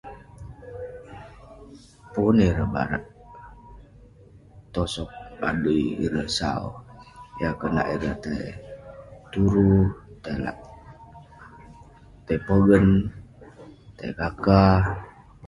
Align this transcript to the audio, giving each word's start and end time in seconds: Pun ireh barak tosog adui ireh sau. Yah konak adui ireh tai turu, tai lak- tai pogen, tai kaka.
Pun 2.13 2.35
ireh 2.47 2.67
barak 2.73 3.03
tosog 4.73 5.09
adui 5.47 5.81
ireh 6.05 6.29
sau. 6.37 6.63
Yah 7.41 7.53
konak 7.59 7.87
adui 7.93 8.05
ireh 8.07 8.15
tai 8.23 8.43
turu, 9.31 9.73
tai 10.23 10.35
lak- 10.45 10.65
tai 12.25 12.37
pogen, 12.47 12.85
tai 13.97 14.11
kaka. 14.19 14.63